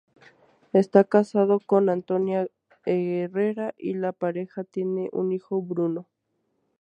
Está 0.73 1.03
casado 1.03 1.59
con 1.63 1.87
Antonia 1.87 2.47
Herrera 2.85 3.75
y 3.77 3.93
la 3.93 4.13
pareja 4.13 4.63
tiene 4.63 5.09
un 5.13 5.31
hijo, 5.31 5.61
Bruno. 5.61 6.07